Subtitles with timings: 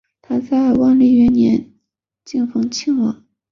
[0.19, 1.73] 他在万历元年
[2.25, 3.23] 晋封庆王。